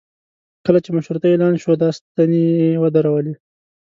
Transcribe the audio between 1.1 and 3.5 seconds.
اعلان شوه دا ستنې یې ودرولې.